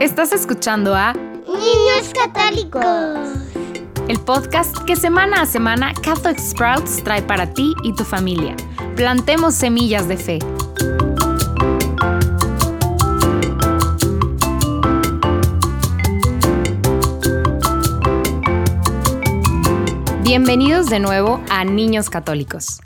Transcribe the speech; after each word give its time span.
Estás 0.00 0.32
escuchando 0.32 0.94
a 0.94 1.12
Niños 1.12 2.12
Católicos. 2.14 2.84
El 4.06 4.20
podcast 4.20 4.78
que 4.84 4.94
semana 4.94 5.42
a 5.42 5.46
semana 5.46 5.92
Catholic 5.92 6.38
Sprouts 6.38 7.02
trae 7.02 7.20
para 7.20 7.52
ti 7.52 7.74
y 7.82 7.92
tu 7.94 8.04
familia. 8.04 8.54
Plantemos 8.94 9.56
semillas 9.56 10.06
de 10.06 10.16
fe. 10.16 10.38
Bienvenidos 20.22 20.86
de 20.86 21.00
nuevo 21.00 21.42
a 21.50 21.64
Niños 21.64 22.08
Católicos. 22.08 22.80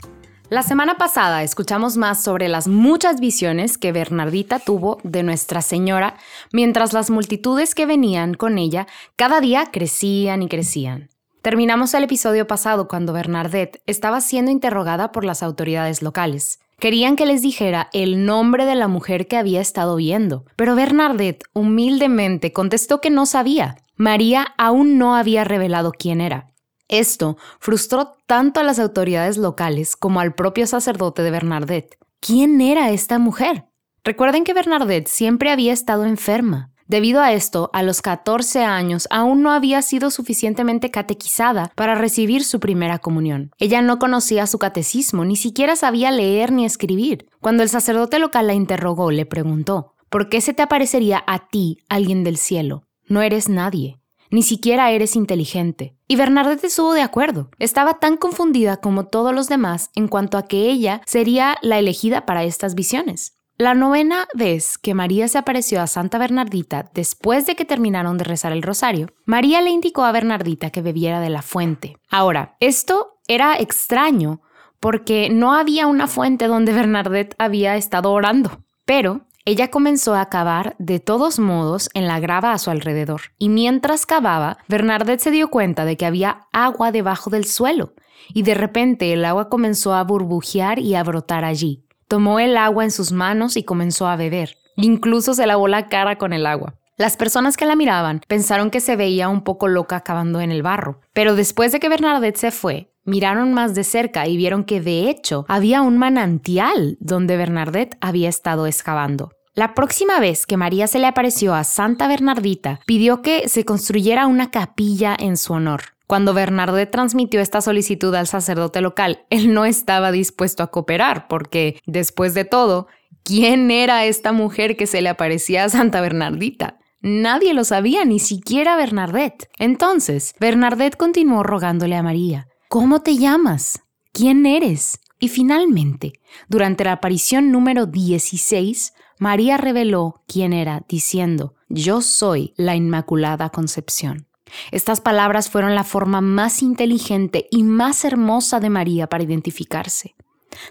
La 0.53 0.61
semana 0.61 0.99
pasada 0.99 1.41
escuchamos 1.41 1.97
más 1.97 2.23
sobre 2.23 2.47
las 2.47 2.67
muchas 2.67 3.19
visiones 3.19 3.79
que 3.79 3.91
Bernardita 3.91 4.59
tuvo 4.59 4.99
de 5.01 5.23
Nuestra 5.23 5.63
Señora, 5.63 6.15
mientras 6.51 6.93
las 6.93 7.09
multitudes 7.09 7.73
que 7.73 7.87
venían 7.87 8.35
con 8.35 8.59
ella 8.59 8.85
cada 9.15 9.41
día 9.41 9.71
crecían 9.71 10.43
y 10.43 10.47
crecían. 10.47 11.09
Terminamos 11.41 11.95
el 11.95 12.03
episodio 12.03 12.45
pasado 12.45 12.87
cuando 12.87 13.13
Bernadette 13.13 13.81
estaba 13.87 14.21
siendo 14.21 14.51
interrogada 14.51 15.11
por 15.11 15.25
las 15.25 15.41
autoridades 15.41 16.03
locales. 16.03 16.59
Querían 16.77 17.15
que 17.15 17.25
les 17.25 17.41
dijera 17.41 17.89
el 17.91 18.23
nombre 18.23 18.65
de 18.65 18.75
la 18.75 18.87
mujer 18.87 19.27
que 19.27 19.37
había 19.37 19.59
estado 19.59 19.95
viendo, 19.95 20.45
pero 20.55 20.75
Bernadette 20.75 21.45
humildemente 21.53 22.53
contestó 22.53 23.01
que 23.01 23.09
no 23.09 23.25
sabía. 23.25 23.77
María 23.95 24.53
aún 24.59 24.99
no 24.99 25.15
había 25.15 25.45
revelado 25.45 25.91
quién 25.97 26.21
era. 26.21 26.52
Esto 26.93 27.37
frustró 27.59 28.17
tanto 28.27 28.59
a 28.59 28.63
las 28.63 28.77
autoridades 28.77 29.37
locales 29.37 29.95
como 29.95 30.19
al 30.19 30.35
propio 30.35 30.67
sacerdote 30.67 31.23
de 31.23 31.31
Bernadette. 31.31 31.97
¿Quién 32.19 32.61
era 32.61 32.91
esta 32.91 33.17
mujer? 33.17 33.65
Recuerden 34.03 34.43
que 34.43 34.53
Bernadette 34.53 35.07
siempre 35.07 35.49
había 35.49 35.73
estado 35.73 36.05
enferma. 36.05 36.69
Debido 36.85 37.19
a 37.21 37.33
esto, 37.33 37.71
a 37.73 37.81
los 37.81 38.03
14 38.03 38.63
años 38.63 39.07
aún 39.09 39.41
no 39.41 39.51
había 39.51 39.81
sido 39.81 40.11
suficientemente 40.11 40.91
catequizada 40.91 41.71
para 41.73 41.95
recibir 41.95 42.43
su 42.43 42.59
primera 42.59 42.99
comunión. 42.99 43.49
Ella 43.57 43.81
no 43.81 43.97
conocía 43.97 44.45
su 44.45 44.59
catecismo, 44.59 45.25
ni 45.25 45.35
siquiera 45.35 45.75
sabía 45.75 46.11
leer 46.11 46.51
ni 46.51 46.63
escribir. 46.63 47.27
Cuando 47.41 47.63
el 47.63 47.69
sacerdote 47.69 48.19
local 48.19 48.45
la 48.45 48.53
interrogó, 48.53 49.09
le 49.09 49.25
preguntó, 49.25 49.95
¿por 50.09 50.29
qué 50.29 50.41
se 50.41 50.53
te 50.53 50.61
aparecería 50.61 51.23
a 51.25 51.47
ti 51.47 51.79
alguien 51.89 52.23
del 52.23 52.37
cielo? 52.37 52.83
No 53.07 53.23
eres 53.23 53.49
nadie. 53.49 53.97
Ni 54.33 54.41
siquiera 54.41 54.89
eres 54.89 55.15
inteligente. 55.15 55.95
Y 56.07 56.15
Bernadette 56.15 56.63
estuvo 56.63 56.93
de 56.93 57.03
acuerdo. 57.03 57.51
Estaba 57.59 57.99
tan 57.99 58.17
confundida 58.17 58.77
como 58.77 59.05
todos 59.05 59.31
los 59.31 59.47
demás 59.47 59.91
en 59.93 60.07
cuanto 60.07 60.39
a 60.39 60.47
que 60.47 60.71
ella 60.71 61.03
sería 61.05 61.55
la 61.61 61.77
elegida 61.77 62.25
para 62.25 62.43
estas 62.43 62.73
visiones. 62.73 63.37
La 63.59 63.75
novena 63.75 64.27
vez 64.33 64.79
que 64.79 64.95
María 64.95 65.27
se 65.27 65.37
apareció 65.37 65.83
a 65.83 65.85
Santa 65.85 66.17
Bernardita 66.17 66.89
después 66.95 67.45
de 67.45 67.55
que 67.55 67.63
terminaron 67.63 68.17
de 68.17 68.23
rezar 68.23 68.53
el 68.53 68.63
rosario, 68.63 69.13
María 69.25 69.61
le 69.61 69.69
indicó 69.69 70.03
a 70.03 70.11
Bernardita 70.11 70.71
que 70.71 70.81
bebiera 70.81 71.19
de 71.19 71.29
la 71.29 71.43
fuente. 71.43 71.97
Ahora, 72.09 72.57
esto 72.59 73.19
era 73.27 73.55
extraño 73.57 74.41
porque 74.79 75.29
no 75.29 75.53
había 75.53 75.85
una 75.85 76.07
fuente 76.07 76.47
donde 76.47 76.73
Bernadette 76.73 77.35
había 77.37 77.75
estado 77.75 78.11
orando. 78.11 78.63
Pero 78.83 79.27
ella 79.45 79.69
comenzó 79.69 80.15
a 80.15 80.29
cavar 80.29 80.75
de 80.79 81.01
todos 81.01 81.37
modos 81.37 81.89
en 81.93 82.07
la 82.07 82.21
grava 82.21 82.53
a 82.53 82.57
su 82.57 82.71
alrededor, 82.71 83.21
y 83.37 83.49
mientras 83.49 84.05
cavaba, 84.05 84.57
Bernadette 84.69 85.19
se 85.19 85.31
dio 85.31 85.49
cuenta 85.49 85.83
de 85.83 85.97
que 85.97 86.05
había 86.05 86.47
agua 86.53 86.93
debajo 86.93 87.29
del 87.29 87.43
suelo, 87.43 87.93
y 88.33 88.43
de 88.43 88.53
repente 88.53 89.11
el 89.11 89.25
agua 89.25 89.49
comenzó 89.49 89.93
a 89.93 90.03
burbujear 90.03 90.79
y 90.79 90.95
a 90.95 91.03
brotar 91.03 91.43
allí. 91.43 91.85
Tomó 92.07 92.39
el 92.39 92.55
agua 92.55 92.85
en 92.85 92.91
sus 92.91 93.11
manos 93.11 93.57
y 93.57 93.63
comenzó 93.63 94.07
a 94.07 94.15
beber. 94.15 94.55
Incluso 94.77 95.33
se 95.33 95.45
lavó 95.45 95.67
la 95.67 95.89
cara 95.89 96.17
con 96.17 96.31
el 96.31 96.45
agua. 96.45 96.75
Las 96.95 97.17
personas 97.17 97.57
que 97.57 97.65
la 97.65 97.75
miraban 97.75 98.21
pensaron 98.27 98.69
que 98.69 98.79
se 98.79 98.95
veía 98.95 99.27
un 99.27 99.43
poco 99.43 99.67
loca 99.67 100.01
cavando 100.01 100.39
en 100.41 100.51
el 100.51 100.61
barro, 100.61 101.01
pero 101.11 101.35
después 101.35 101.71
de 101.71 101.79
que 101.79 101.89
Bernadette 101.89 102.37
se 102.37 102.51
fue, 102.51 102.92
Miraron 103.05 103.53
más 103.53 103.75
de 103.75 103.83
cerca 103.83 104.27
y 104.27 104.37
vieron 104.37 104.63
que 104.63 104.81
de 104.81 105.09
hecho 105.09 105.45
había 105.47 105.81
un 105.81 105.97
manantial 105.97 106.97
donde 106.99 107.37
Bernadette 107.37 107.97
había 107.99 108.29
estado 108.29 108.65
excavando. 108.65 109.31
La 109.55 109.75
próxima 109.75 110.19
vez 110.19 110.47
que 110.47 110.57
María 110.57 110.87
se 110.87 110.97
le 110.97 111.05
apareció 111.05 111.53
a 111.53 111.63
Santa 111.63 112.07
Bernardita, 112.07 112.79
pidió 112.87 113.21
que 113.21 113.47
se 113.49 113.65
construyera 113.65 114.25
una 114.25 114.49
capilla 114.49 115.15
en 115.19 115.37
su 115.37 115.53
honor. 115.53 115.81
Cuando 116.07 116.33
Bernadette 116.33 116.91
transmitió 116.91 117.39
esta 117.39 117.61
solicitud 117.61 118.15
al 118.15 118.27
sacerdote 118.27 118.81
local, 118.81 119.25
él 119.29 119.53
no 119.53 119.65
estaba 119.65 120.11
dispuesto 120.11 120.63
a 120.63 120.67
cooperar, 120.71 121.27
porque, 121.27 121.79
después 121.85 122.33
de 122.33 122.45
todo, 122.45 122.87
¿quién 123.23 123.69
era 123.69 124.05
esta 124.05 124.31
mujer 124.31 124.75
que 124.75 124.87
se 124.87 125.01
le 125.01 125.09
aparecía 125.09 125.65
a 125.65 125.69
Santa 125.69 126.01
Bernardita? 126.01 126.79
Nadie 127.01 127.53
lo 127.53 127.63
sabía, 127.63 128.05
ni 128.05 128.19
siquiera 128.19 128.75
Bernadette. 128.75 129.49
Entonces, 129.59 130.33
Bernadette 130.39 130.97
continuó 130.97 131.43
rogándole 131.43 131.95
a 131.95 132.03
María, 132.03 132.47
¿Cómo 132.73 133.03
te 133.03 133.17
llamas? 133.17 133.83
¿Quién 134.13 134.47
eres? 134.47 134.99
Y 135.19 135.27
finalmente, 135.27 136.13
durante 136.49 136.83
la 136.83 136.93
aparición 136.93 137.51
número 137.51 137.85
16, 137.85 138.95
María 139.19 139.57
reveló 139.57 140.23
quién 140.27 140.53
era, 140.53 140.83
diciendo, 140.89 141.53
Yo 141.69 142.01
soy 142.01 142.55
la 142.57 142.75
Inmaculada 142.75 143.51
Concepción. 143.51 144.25
Estas 144.71 145.01
palabras 145.01 145.51
fueron 145.51 145.75
la 145.75 145.83
forma 145.83 146.19
más 146.21 146.63
inteligente 146.63 147.47
y 147.51 147.61
más 147.61 148.05
hermosa 148.05 148.59
de 148.59 148.71
María 148.71 149.05
para 149.05 149.23
identificarse. 149.23 150.15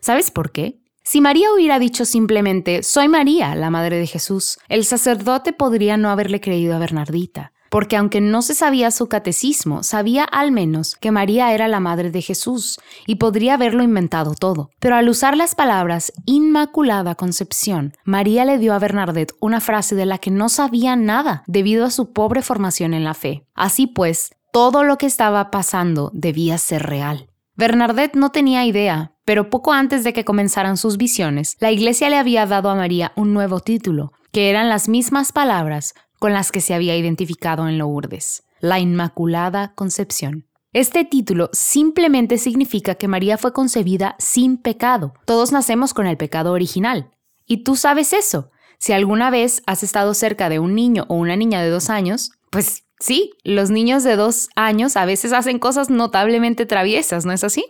¿Sabes 0.00 0.32
por 0.32 0.50
qué? 0.50 0.80
Si 1.04 1.20
María 1.20 1.52
hubiera 1.54 1.78
dicho 1.78 2.04
simplemente, 2.04 2.82
Soy 2.82 3.06
María, 3.06 3.54
la 3.54 3.70
Madre 3.70 3.98
de 3.98 4.08
Jesús, 4.08 4.58
el 4.68 4.84
sacerdote 4.84 5.52
podría 5.52 5.96
no 5.96 6.10
haberle 6.10 6.40
creído 6.40 6.74
a 6.74 6.80
Bernardita 6.80 7.51
porque 7.72 7.96
aunque 7.96 8.20
no 8.20 8.42
se 8.42 8.52
sabía 8.52 8.90
su 8.90 9.08
catecismo, 9.08 9.82
sabía 9.82 10.24
al 10.24 10.52
menos 10.52 10.94
que 10.94 11.10
María 11.10 11.54
era 11.54 11.68
la 11.68 11.80
madre 11.80 12.10
de 12.10 12.20
Jesús 12.20 12.78
y 13.06 13.14
podría 13.14 13.54
haberlo 13.54 13.82
inventado 13.82 14.34
todo. 14.34 14.68
Pero 14.78 14.94
al 14.94 15.08
usar 15.08 15.38
las 15.38 15.54
palabras 15.54 16.12
Inmaculada 16.26 17.14
Concepción, 17.14 17.94
María 18.04 18.44
le 18.44 18.58
dio 18.58 18.74
a 18.74 18.78
Bernadette 18.78 19.32
una 19.40 19.62
frase 19.62 19.94
de 19.94 20.04
la 20.04 20.18
que 20.18 20.30
no 20.30 20.50
sabía 20.50 20.96
nada 20.96 21.44
debido 21.46 21.86
a 21.86 21.90
su 21.90 22.12
pobre 22.12 22.42
formación 22.42 22.92
en 22.92 23.04
la 23.04 23.14
fe. 23.14 23.46
Así 23.54 23.86
pues, 23.86 24.34
todo 24.52 24.84
lo 24.84 24.98
que 24.98 25.06
estaba 25.06 25.50
pasando 25.50 26.10
debía 26.12 26.58
ser 26.58 26.82
real. 26.82 27.30
Bernadette 27.56 28.16
no 28.16 28.32
tenía 28.32 28.66
idea, 28.66 29.14
pero 29.24 29.48
poco 29.48 29.72
antes 29.72 30.04
de 30.04 30.12
que 30.12 30.26
comenzaran 30.26 30.76
sus 30.76 30.98
visiones, 30.98 31.56
la 31.58 31.70
iglesia 31.70 32.10
le 32.10 32.18
había 32.18 32.44
dado 32.44 32.68
a 32.68 32.74
María 32.74 33.12
un 33.16 33.32
nuevo 33.32 33.60
título, 33.60 34.12
que 34.30 34.50
eran 34.50 34.68
las 34.68 34.90
mismas 34.90 35.32
palabras 35.32 35.94
con 36.22 36.32
las 36.32 36.52
que 36.52 36.60
se 36.60 36.72
había 36.72 36.96
identificado 36.96 37.66
en 37.66 37.78
Lourdes, 37.78 38.44
la 38.60 38.78
Inmaculada 38.78 39.74
Concepción. 39.74 40.46
Este 40.72 41.04
título 41.04 41.50
simplemente 41.52 42.38
significa 42.38 42.94
que 42.94 43.08
María 43.08 43.38
fue 43.38 43.52
concebida 43.52 44.14
sin 44.20 44.56
pecado. 44.56 45.14
Todos 45.24 45.50
nacemos 45.50 45.94
con 45.94 46.06
el 46.06 46.16
pecado 46.16 46.52
original. 46.52 47.10
Y 47.44 47.64
tú 47.64 47.74
sabes 47.74 48.12
eso. 48.12 48.52
Si 48.78 48.92
alguna 48.92 49.30
vez 49.30 49.64
has 49.66 49.82
estado 49.82 50.14
cerca 50.14 50.48
de 50.48 50.60
un 50.60 50.76
niño 50.76 51.06
o 51.08 51.16
una 51.16 51.34
niña 51.34 51.60
de 51.60 51.70
dos 51.70 51.90
años, 51.90 52.30
pues 52.52 52.84
sí, 53.00 53.32
los 53.42 53.70
niños 53.70 54.04
de 54.04 54.14
dos 54.14 54.48
años 54.54 54.96
a 54.96 55.04
veces 55.06 55.32
hacen 55.32 55.58
cosas 55.58 55.90
notablemente 55.90 56.66
traviesas, 56.66 57.26
¿no 57.26 57.32
es 57.32 57.42
así? 57.42 57.64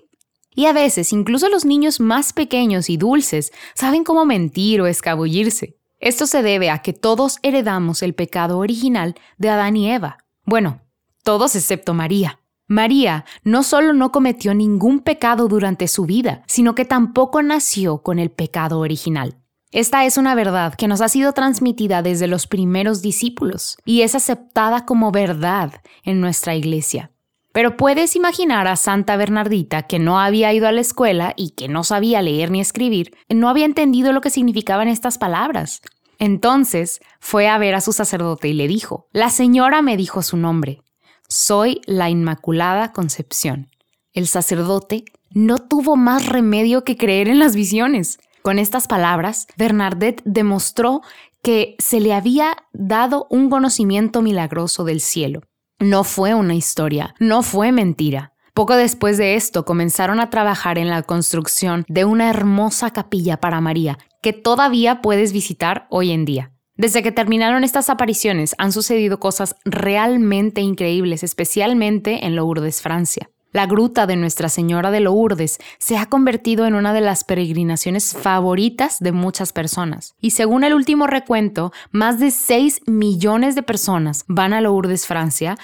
Y 0.55 0.67
a 0.67 0.75
veces 0.75 1.15
incluso 1.15 1.49
los 1.49 1.65
niños 1.65 2.01
más 2.01 2.35
pequeños 2.35 2.91
y 2.91 2.99
dulces 2.99 3.51
saben 3.75 4.05
cómo 4.05 4.27
mentir 4.27 4.83
o 4.83 4.87
escabullirse. 4.87 5.79
Esto 6.03 6.27
se 6.27 6.43
debe 6.43 6.69
a 6.69 6.81
que 6.81 6.93
todos 6.93 7.39
heredamos 7.45 8.03
el 8.03 8.13
pecado 8.13 8.59
original 8.59 9.15
de 9.39 9.51
Adán 9.51 9.77
y 9.77 9.89
Eva. 9.89 10.19
Bueno, 10.45 10.81
todos 11.23 11.55
excepto 11.55 11.95
María. 11.95 12.41
María 12.67 13.25
no 13.45 13.63
solo 13.63 13.93
no 13.93 14.11
cometió 14.11 14.53
ningún 14.53 14.99
pecado 14.99 15.47
durante 15.47 15.87
su 15.87 16.05
vida, 16.05 16.43
sino 16.49 16.75
que 16.75 16.85
tampoco 16.85 17.41
nació 17.41 18.03
con 18.03 18.19
el 18.19 18.33
pecado 18.33 18.81
original. 18.81 19.37
Esta 19.71 20.05
es 20.05 20.17
una 20.17 20.35
verdad 20.35 20.75
que 20.75 20.89
nos 20.89 21.01
ha 21.01 21.09
sido 21.09 21.35
transmitida 21.35 22.03
desde 22.03 22.27
los 22.27 22.49
primeros 22.49 23.01
discípulos 23.01 23.77
y 23.85 24.03
es 24.03 24.17
aceptada 24.17 24.85
como 24.85 25.13
verdad 25.13 25.83
en 26.03 26.21
nuestra 26.21 26.57
iglesia. 26.57 27.13
Pero 27.53 27.77
puedes 27.77 28.17
imaginar 28.17 28.67
a 28.67 28.77
Santa 28.77 29.17
Bernardita 29.17 29.83
que 29.83 29.99
no 29.99 30.19
había 30.19 30.53
ido 30.53 30.67
a 30.67 30.73
la 30.73 30.81
escuela 30.81 31.35
y 31.37 31.51
que 31.51 31.69
no 31.69 31.85
sabía 31.85 32.23
leer 32.23 32.51
ni 32.51 32.61
escribir, 32.61 33.15
no 33.29 33.49
había 33.49 33.67
entendido 33.67 34.13
lo 34.13 34.21
que 34.21 34.31
significaban 34.31 34.89
estas 34.89 35.19
palabras. 35.19 35.83
Entonces 36.19 37.01
fue 37.21 37.49
a 37.49 37.59
ver 37.59 37.75
a 37.75 37.81
su 37.81 37.93
sacerdote 37.93 38.49
y 38.49 38.53
le 38.55 38.69
dijo, 38.69 39.07
La 39.13 39.29
señora 39.29 39.83
me 39.83 39.97
dijo 39.97 40.23
su 40.23 40.37
nombre, 40.37 40.83
soy 41.29 41.81
la 41.87 42.11
Inmaculada 42.11 42.93
Concepción. 42.93 43.69
El 44.13 44.27
sacerdote 44.27 45.05
no 45.31 45.59
tuvo 45.59 45.97
más 45.97 46.27
remedio 46.27 46.85
que 46.85 46.97
creer 46.97 47.29
en 47.29 47.39
las 47.39 47.57
visiones. 47.57 48.19
Con 48.43 48.59
estas 48.59 48.87
palabras, 48.87 49.47
Bernadette 49.57 50.23
demostró 50.25 51.01
que 51.43 51.75
se 51.79 52.01
le 52.01 52.13
había 52.13 52.57
dado 52.73 53.27
un 53.31 53.51
conocimiento 53.51 54.23
milagroso 54.23 54.85
del 54.85 55.01
cielo. 55.01 55.41
No 55.83 56.05
fue 56.05 56.33
una 56.33 56.55
historia, 56.55 57.17
no 57.19 57.43
fue 57.43 57.73
mentira. 57.73 58.35
Poco 58.55 58.77
después 58.77 59.19
de 59.19 59.35
esto 59.35 59.65
comenzaron 59.65 60.21
a 60.21 60.31
trabajar 60.31 60.79
en 60.79 60.89
la 60.89 61.03
construcción 61.03 61.85
de 61.89 62.05
una 62.05 62.31
hermosa 62.31 62.93
capilla 62.93 63.39
para 63.39 63.61
María 63.61 63.99
que 64.23 64.33
todavía 64.33 65.03
puedes 65.03 65.33
visitar 65.33 65.89
hoy 65.91 66.13
en 66.13 66.25
día. 66.25 66.53
Desde 66.77 67.03
que 67.03 67.11
terminaron 67.11 67.65
estas 67.65 67.91
apariciones 67.91 68.55
han 68.59 68.71
sucedido 68.71 69.19
cosas 69.19 69.57
realmente 69.65 70.61
increíbles, 70.61 71.25
especialmente 71.25 72.27
en 72.27 72.37
Lourdes, 72.37 72.81
Francia. 72.81 73.29
La 73.53 73.67
gruta 73.67 74.07
de 74.07 74.17
Nuestra 74.17 74.49
Señora 74.49 74.91
de 74.91 75.01
Lourdes 75.01 75.59
se 75.79 75.99
ha 75.99 76.07
convertido 76.07 76.65
en 76.67 76.75
una 76.75 76.95
de 76.95 77.03
las 77.03 77.23
peregrinaciones 77.23 78.17
favoritas 78.19 78.99
de 78.99 79.13
muchas 79.13 79.53
personas. 79.53 80.15
Y 80.23 80.31
según 80.31 80.65
el 80.65 80.73
último 80.73 81.07
recuento, 81.07 81.71
más 81.91 82.19
de 82.19 82.31
6 82.31 82.83
millones 82.87 83.55
de 83.55 83.63
personas 83.63 84.25
van 84.27 84.55
a 84.55 84.63
Lourdes, 84.63 85.07
Francia, 85.07 85.59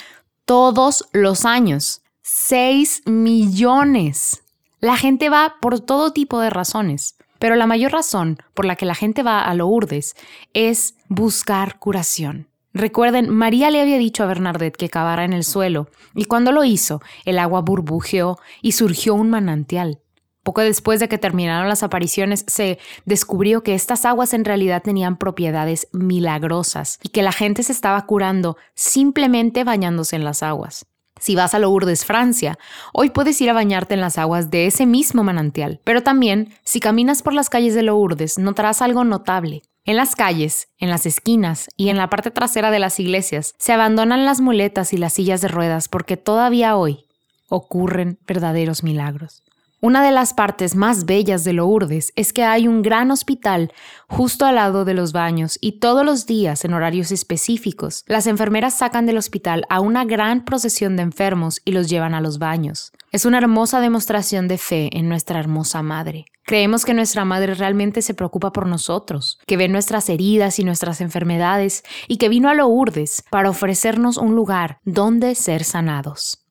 todos 0.44 1.08
los 1.12 1.46
años. 1.46 2.02
6 2.20 3.04
millones. 3.06 4.42
La 4.80 4.98
gente 4.98 5.30
va 5.30 5.56
por 5.60 5.80
todo 5.80 6.12
tipo 6.12 6.40
de 6.40 6.50
razones. 6.50 7.16
Pero 7.38 7.56
la 7.56 7.66
mayor 7.66 7.92
razón 7.92 8.38
por 8.52 8.66
la 8.66 8.76
que 8.76 8.84
la 8.84 8.94
gente 8.94 9.22
va 9.22 9.40
a 9.40 9.54
Lourdes 9.54 10.14
es 10.52 10.94
buscar 11.08 11.78
curación. 11.78 12.48
Recuerden, 12.78 13.28
María 13.28 13.72
le 13.72 13.80
había 13.80 13.98
dicho 13.98 14.22
a 14.22 14.26
Bernadette 14.26 14.76
que 14.76 14.88
cavara 14.88 15.24
en 15.24 15.32
el 15.32 15.42
suelo, 15.42 15.88
y 16.14 16.26
cuando 16.26 16.52
lo 16.52 16.62
hizo, 16.62 17.02
el 17.24 17.40
agua 17.40 17.60
burbujeó 17.60 18.38
y 18.62 18.70
surgió 18.70 19.14
un 19.14 19.30
manantial. 19.30 19.98
Poco 20.44 20.60
después 20.60 21.00
de 21.00 21.08
que 21.08 21.18
terminaron 21.18 21.68
las 21.68 21.82
apariciones, 21.82 22.44
se 22.46 22.78
descubrió 23.04 23.64
que 23.64 23.74
estas 23.74 24.04
aguas 24.04 24.32
en 24.32 24.44
realidad 24.44 24.80
tenían 24.84 25.16
propiedades 25.16 25.88
milagrosas 25.90 27.00
y 27.02 27.08
que 27.08 27.24
la 27.24 27.32
gente 27.32 27.64
se 27.64 27.72
estaba 27.72 28.06
curando 28.06 28.56
simplemente 28.76 29.64
bañándose 29.64 30.14
en 30.14 30.22
las 30.22 30.44
aguas. 30.44 30.86
Si 31.18 31.34
vas 31.34 31.54
a 31.54 31.58
Lourdes, 31.58 32.04
Francia, 32.04 32.60
hoy 32.92 33.10
puedes 33.10 33.40
ir 33.40 33.50
a 33.50 33.54
bañarte 33.54 33.94
en 33.94 34.00
las 34.00 34.18
aguas 34.18 34.50
de 34.50 34.66
ese 34.68 34.86
mismo 34.86 35.24
manantial. 35.24 35.80
Pero 35.82 36.04
también, 36.04 36.54
si 36.62 36.78
caminas 36.78 37.22
por 37.22 37.34
las 37.34 37.50
calles 37.50 37.74
de 37.74 37.82
Lourdes, 37.82 38.38
notarás 38.38 38.82
algo 38.82 39.02
notable. 39.02 39.62
En 39.88 39.96
las 39.96 40.16
calles, 40.16 40.68
en 40.76 40.90
las 40.90 41.06
esquinas 41.06 41.70
y 41.74 41.88
en 41.88 41.96
la 41.96 42.10
parte 42.10 42.30
trasera 42.30 42.70
de 42.70 42.78
las 42.78 43.00
iglesias 43.00 43.54
se 43.56 43.72
abandonan 43.72 44.26
las 44.26 44.38
muletas 44.38 44.92
y 44.92 44.98
las 44.98 45.14
sillas 45.14 45.40
de 45.40 45.48
ruedas 45.48 45.88
porque 45.88 46.18
todavía 46.18 46.76
hoy 46.76 47.06
ocurren 47.48 48.18
verdaderos 48.26 48.82
milagros. 48.82 49.42
Una 49.80 50.02
de 50.02 50.10
las 50.10 50.34
partes 50.34 50.74
más 50.74 51.04
bellas 51.04 51.44
de 51.44 51.52
Lourdes 51.52 52.12
es 52.16 52.32
que 52.32 52.42
hay 52.42 52.66
un 52.66 52.82
gran 52.82 53.12
hospital 53.12 53.72
justo 54.08 54.44
al 54.44 54.56
lado 54.56 54.84
de 54.84 54.92
los 54.92 55.12
baños 55.12 55.56
y 55.60 55.78
todos 55.78 56.04
los 56.04 56.26
días 56.26 56.64
en 56.64 56.74
horarios 56.74 57.12
específicos 57.12 58.02
las 58.08 58.26
enfermeras 58.26 58.76
sacan 58.76 59.06
del 59.06 59.18
hospital 59.18 59.66
a 59.68 59.78
una 59.78 60.04
gran 60.04 60.44
procesión 60.44 60.96
de 60.96 61.04
enfermos 61.04 61.60
y 61.64 61.70
los 61.70 61.88
llevan 61.88 62.14
a 62.14 62.20
los 62.20 62.40
baños. 62.40 62.90
Es 63.12 63.24
una 63.24 63.38
hermosa 63.38 63.80
demostración 63.80 64.48
de 64.48 64.58
fe 64.58 64.90
en 64.98 65.08
nuestra 65.08 65.38
hermosa 65.38 65.80
madre. 65.80 66.24
Creemos 66.42 66.84
que 66.84 66.94
nuestra 66.94 67.24
madre 67.24 67.54
realmente 67.54 68.02
se 68.02 68.14
preocupa 68.14 68.50
por 68.50 68.66
nosotros, 68.66 69.38
que 69.46 69.56
ve 69.56 69.68
nuestras 69.68 70.08
heridas 70.08 70.58
y 70.58 70.64
nuestras 70.64 71.00
enfermedades 71.00 71.84
y 72.08 72.16
que 72.16 72.28
vino 72.28 72.48
a 72.48 72.54
Lourdes 72.54 73.22
para 73.30 73.50
ofrecernos 73.50 74.16
un 74.16 74.34
lugar 74.34 74.80
donde 74.84 75.36
ser 75.36 75.62
sanados. 75.62 76.47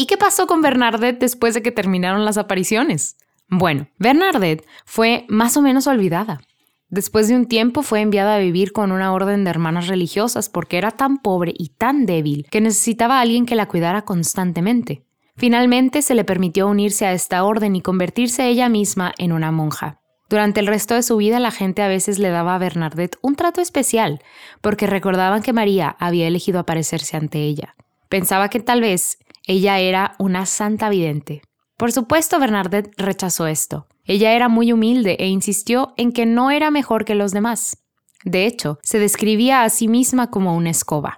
¿Y 0.00 0.06
qué 0.06 0.16
pasó 0.16 0.46
con 0.46 0.62
Bernadette 0.62 1.20
después 1.20 1.52
de 1.52 1.60
que 1.60 1.72
terminaron 1.72 2.24
las 2.24 2.38
apariciones? 2.38 3.18
Bueno, 3.50 3.88
Bernadette 3.98 4.64
fue 4.86 5.26
más 5.28 5.58
o 5.58 5.60
menos 5.60 5.86
olvidada. 5.86 6.40
Después 6.88 7.28
de 7.28 7.36
un 7.36 7.44
tiempo 7.44 7.82
fue 7.82 8.00
enviada 8.00 8.36
a 8.36 8.38
vivir 8.38 8.72
con 8.72 8.92
una 8.92 9.12
orden 9.12 9.44
de 9.44 9.50
hermanas 9.50 9.88
religiosas 9.88 10.48
porque 10.48 10.78
era 10.78 10.90
tan 10.90 11.18
pobre 11.18 11.52
y 11.54 11.68
tan 11.68 12.06
débil 12.06 12.46
que 12.50 12.62
necesitaba 12.62 13.18
a 13.18 13.20
alguien 13.20 13.44
que 13.44 13.56
la 13.56 13.68
cuidara 13.68 14.06
constantemente. 14.06 15.04
Finalmente 15.36 16.00
se 16.00 16.14
le 16.14 16.24
permitió 16.24 16.66
unirse 16.66 17.04
a 17.04 17.12
esta 17.12 17.44
orden 17.44 17.76
y 17.76 17.82
convertirse 17.82 18.48
ella 18.48 18.70
misma 18.70 19.12
en 19.18 19.32
una 19.32 19.52
monja. 19.52 20.00
Durante 20.30 20.60
el 20.60 20.66
resto 20.66 20.94
de 20.94 21.02
su 21.02 21.18
vida 21.18 21.40
la 21.40 21.50
gente 21.50 21.82
a 21.82 21.88
veces 21.88 22.18
le 22.18 22.30
daba 22.30 22.54
a 22.54 22.58
Bernadette 22.58 23.18
un 23.20 23.36
trato 23.36 23.60
especial, 23.60 24.22
porque 24.62 24.86
recordaban 24.86 25.42
que 25.42 25.52
María 25.52 25.94
había 25.98 26.26
elegido 26.26 26.58
aparecerse 26.58 27.18
ante 27.18 27.40
ella. 27.40 27.76
Pensaba 28.08 28.48
que 28.48 28.60
tal 28.60 28.80
vez 28.80 29.18
ella 29.50 29.80
era 29.80 30.14
una 30.20 30.46
santa 30.46 30.88
vidente. 30.88 31.42
Por 31.76 31.90
supuesto, 31.90 32.38
Bernadette 32.38 32.92
rechazó 32.96 33.48
esto. 33.48 33.88
Ella 34.04 34.32
era 34.34 34.48
muy 34.48 34.72
humilde 34.72 35.16
e 35.18 35.26
insistió 35.26 35.92
en 35.96 36.12
que 36.12 36.24
no 36.24 36.52
era 36.52 36.70
mejor 36.70 37.04
que 37.04 37.16
los 37.16 37.32
demás. 37.32 37.76
De 38.24 38.46
hecho, 38.46 38.78
se 38.84 39.00
describía 39.00 39.64
a 39.64 39.70
sí 39.70 39.88
misma 39.88 40.30
como 40.30 40.54
una 40.54 40.70
escoba. 40.70 41.16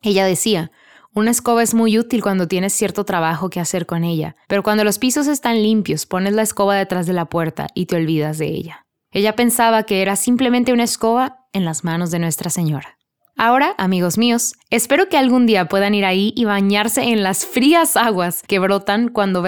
Ella 0.00 0.24
decía, 0.24 0.70
una 1.12 1.30
escoba 1.30 1.62
es 1.62 1.74
muy 1.74 1.98
útil 1.98 2.22
cuando 2.22 2.48
tienes 2.48 2.72
cierto 2.72 3.04
trabajo 3.04 3.50
que 3.50 3.60
hacer 3.60 3.84
con 3.84 4.02
ella, 4.02 4.34
pero 4.46 4.62
cuando 4.62 4.82
los 4.82 4.98
pisos 4.98 5.26
están 5.26 5.62
limpios 5.62 6.06
pones 6.06 6.32
la 6.32 6.40
escoba 6.40 6.74
detrás 6.74 7.06
de 7.06 7.12
la 7.12 7.26
puerta 7.26 7.66
y 7.74 7.84
te 7.84 7.96
olvidas 7.96 8.38
de 8.38 8.46
ella. 8.46 8.86
Ella 9.10 9.36
pensaba 9.36 9.82
que 9.82 10.00
era 10.00 10.16
simplemente 10.16 10.72
una 10.72 10.84
escoba 10.84 11.44
en 11.52 11.66
las 11.66 11.84
manos 11.84 12.10
de 12.10 12.18
Nuestra 12.18 12.48
Señora. 12.48 12.96
Ahora, 13.40 13.76
amigos 13.78 14.18
míos, 14.18 14.56
espero 14.68 15.08
que 15.08 15.16
algún 15.16 15.46
día 15.46 15.68
puedan 15.68 15.94
ir 15.94 16.04
ahí 16.04 16.32
y 16.34 16.44
bañarse 16.44 17.04
en 17.04 17.22
las 17.22 17.46
frías 17.46 17.96
aguas 17.96 18.42
que 18.42 18.58
brotan 18.58 19.10
cuando, 19.10 19.44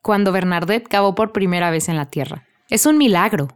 cuando 0.00 0.32
Bernadette 0.32 0.88
cavó 0.88 1.14
por 1.14 1.32
primera 1.32 1.70
vez 1.70 1.90
en 1.90 1.98
la 1.98 2.08
tierra. 2.08 2.46
Es 2.70 2.86
un 2.86 2.96
milagro, 2.96 3.48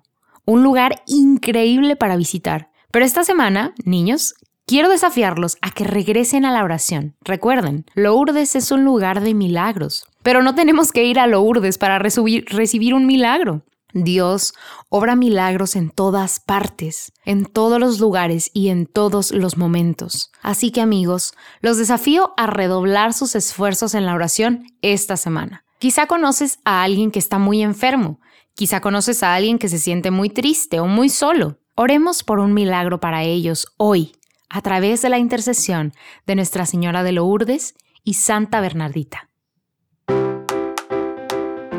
un 0.44 0.62
lugar 0.62 1.02
increíble 1.06 1.96
para 1.96 2.16
visitar. 2.16 2.68
Pero 2.90 3.06
esta 3.06 3.24
semana, 3.24 3.72
niños, 3.82 4.34
quiero 4.66 4.90
desafiarlos 4.90 5.56
a 5.62 5.70
que 5.70 5.84
regresen 5.84 6.44
a 6.44 6.52
la 6.52 6.62
oración. 6.62 7.16
Recuerden, 7.22 7.86
Lourdes 7.94 8.56
es 8.56 8.70
un 8.72 8.84
lugar 8.84 9.22
de 9.22 9.32
milagros, 9.32 10.04
pero 10.22 10.42
no 10.42 10.54
tenemos 10.54 10.92
que 10.92 11.04
ir 11.04 11.18
a 11.18 11.26
Lourdes 11.26 11.78
para 11.78 11.98
recibir 11.98 12.92
un 12.92 13.06
milagro. 13.06 13.64
Dios 13.94 14.54
obra 14.88 15.16
milagros 15.16 15.76
en 15.76 15.90
todas 15.90 16.40
partes, 16.40 17.12
en 17.24 17.46
todos 17.46 17.78
los 17.78 18.00
lugares 18.00 18.50
y 18.52 18.68
en 18.68 18.86
todos 18.86 19.32
los 19.32 19.56
momentos. 19.56 20.30
Así 20.42 20.70
que 20.70 20.80
amigos, 20.80 21.34
los 21.60 21.78
desafío 21.78 22.34
a 22.36 22.46
redoblar 22.46 23.12
sus 23.12 23.34
esfuerzos 23.34 23.94
en 23.94 24.06
la 24.06 24.14
oración 24.14 24.66
esta 24.82 25.16
semana. 25.16 25.64
Quizá 25.78 26.06
conoces 26.06 26.58
a 26.64 26.82
alguien 26.82 27.10
que 27.10 27.18
está 27.18 27.38
muy 27.38 27.62
enfermo, 27.62 28.20
quizá 28.54 28.80
conoces 28.80 29.22
a 29.22 29.34
alguien 29.34 29.58
que 29.58 29.68
se 29.68 29.78
siente 29.78 30.10
muy 30.10 30.28
triste 30.28 30.78
o 30.78 30.86
muy 30.86 31.08
solo. 31.08 31.58
Oremos 31.74 32.22
por 32.22 32.38
un 32.38 32.52
milagro 32.52 33.00
para 33.00 33.22
ellos 33.22 33.68
hoy, 33.78 34.12
a 34.50 34.60
través 34.60 35.00
de 35.00 35.08
la 35.08 35.18
intercesión 35.18 35.94
de 36.26 36.34
Nuestra 36.34 36.66
Señora 36.66 37.02
de 37.02 37.12
Lourdes 37.12 37.74
y 38.04 38.14
Santa 38.14 38.60
Bernardita. 38.60 39.29